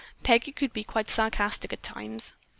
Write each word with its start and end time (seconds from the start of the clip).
Peggy 0.23 0.51
could 0.51 0.73
be 0.73 0.83
quite 0.83 1.11
sarcastic 1.11 1.71
at 1.71 1.83
times. 1.83 2.33